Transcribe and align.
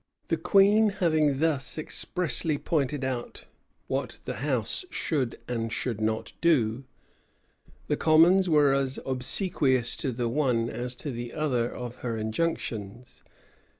[]The 0.29 0.37
queen 0.37 0.89
having 0.89 1.37
thus 1.37 1.77
expressly 1.77 2.57
pointed 2.57 3.03
out 3.03 3.45
both 3.87 3.87
what 3.87 4.19
the 4.25 4.37
house 4.37 4.83
should 4.89 5.37
and 5.47 5.71
should 5.71 6.01
not 6.01 6.33
do, 6.41 6.85
the 7.85 7.97
commons 7.97 8.49
were 8.49 8.73
as 8.73 8.97
obsequious 9.05 9.95
to 9.97 10.11
the 10.11 10.27
one 10.27 10.71
as 10.71 10.95
to 10.95 11.11
the 11.11 11.33
other 11.33 11.71
of 11.71 11.97
her 11.97 12.17
injunctions. 12.17 13.23